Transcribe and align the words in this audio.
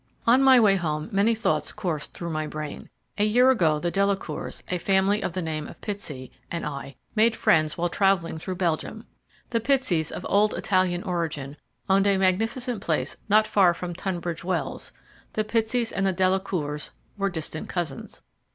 On 0.25 0.41
my 0.41 0.59
way 0.59 0.77
home 0.77 1.09
many 1.11 1.35
thoughts 1.35 1.71
coursed 1.71 2.15
through 2.15 2.31
my 2.31 2.47
brain. 2.47 2.89
A 3.19 3.23
year 3.23 3.51
ago 3.51 3.77
the 3.77 3.91
Delacours, 3.91 4.63
a 4.69 4.79
family 4.79 5.21
of 5.21 5.33
the 5.33 5.43
name 5.43 5.67
of 5.67 5.79
Pitsey, 5.79 6.31
and 6.49 6.65
I 6.65 6.83
had 6.85 6.95
made 7.13 7.35
friends 7.35 7.77
when 7.77 7.87
travelling 7.91 8.39
through 8.39 8.55
Belgium. 8.55 9.05
The 9.51 9.59
Pitseys, 9.59 10.11
of 10.11 10.25
old 10.27 10.55
Italian 10.55 11.03
origin, 11.03 11.55
owned 11.87 12.07
a 12.07 12.17
magnificent 12.17 12.81
place 12.81 13.15
not 13.29 13.45
far 13.45 13.75
from 13.75 13.93
Tunbridge 13.93 14.43
Wells 14.43 14.91
the 15.33 15.43
Pitseys 15.43 15.91
and 15.91 16.03
the 16.07 16.13
Delacours 16.13 16.89
were 17.15 17.29
distant 17.29 17.69
cousins. 17.69 18.23